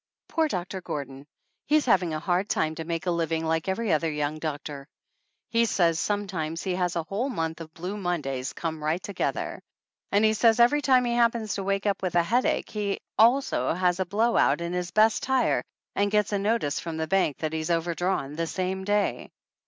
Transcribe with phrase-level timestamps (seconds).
[0.29, 1.27] Poor Doctor Gordon!
[1.67, 4.47] He's having a hard time to make a living like every other young 44 THE
[4.47, 4.87] ANNALS OF ANN doctor.
[5.51, 9.61] He says sometimes he has a whole month of blue Mondays come right together.
[10.11, 13.73] And he says every time he happens to wake up with a headache he also
[13.75, 15.61] has a blowout in his best tire
[15.95, 19.29] and gets a notice from the bank that he's overdrawn the same day.